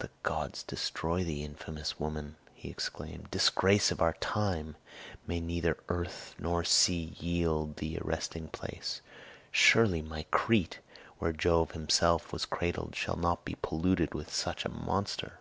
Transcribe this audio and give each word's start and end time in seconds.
"The 0.00 0.10
gods 0.24 0.64
destroy 0.64 1.22
thee, 1.22 1.44
infamous 1.44 2.00
woman," 2.00 2.34
he 2.54 2.68
exclaimed; 2.70 3.30
"disgrace 3.30 3.92
of 3.92 4.02
our 4.02 4.14
time! 4.14 4.74
May 5.28 5.38
neither 5.38 5.78
earth 5.88 6.34
nor 6.40 6.64
sea 6.64 7.14
yield 7.20 7.76
thee 7.76 7.98
a 7.98 8.02
resting 8.04 8.48
place! 8.48 9.00
Surely, 9.52 10.02
my 10.02 10.26
Crete, 10.32 10.80
where 11.20 11.32
Jove 11.32 11.70
himself 11.70 12.32
was 12.32 12.46
cradled, 12.46 12.96
shall 12.96 13.14
not 13.14 13.44
be 13.44 13.54
polluted 13.62 14.12
with 14.12 14.34
such 14.34 14.64
a 14.64 14.68
monster!" 14.70 15.38